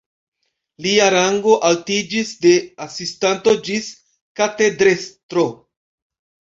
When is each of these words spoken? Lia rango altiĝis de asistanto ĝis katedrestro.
Lia 0.85 1.09
rango 1.15 1.53
altiĝis 1.69 2.33
de 2.47 2.55
asistanto 2.87 3.57
ĝis 3.71 3.93
katedrestro. 4.43 5.49